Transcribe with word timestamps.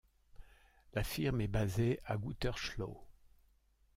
La 0.95 1.03
firme 1.03 1.41
est 1.41 1.47
basée 1.47 1.99
à 2.07 2.17
Gütersloh. 2.17 2.99